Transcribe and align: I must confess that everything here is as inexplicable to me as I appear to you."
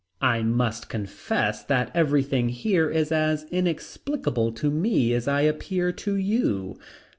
I 0.19 0.41
must 0.41 0.89
confess 0.89 1.61
that 1.65 1.91
everything 1.93 2.49
here 2.49 2.89
is 2.89 3.11
as 3.11 3.43
inexplicable 3.51 4.51
to 4.53 4.71
me 4.71 5.13
as 5.13 5.27
I 5.27 5.41
appear 5.41 5.91
to 5.91 6.15
you." 6.15 6.79